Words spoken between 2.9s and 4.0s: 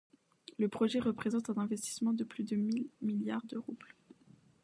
milliards de roubles.